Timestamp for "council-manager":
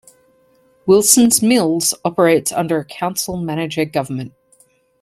2.85-3.85